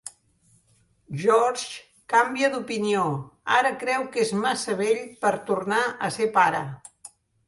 [1.23, 1.81] George
[2.13, 3.03] canvia d'opinió,
[3.57, 6.63] ara creu que és massa vell per tornar a ser pare.